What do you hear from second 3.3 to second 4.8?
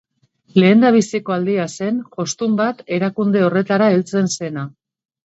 horretara heltzen zena.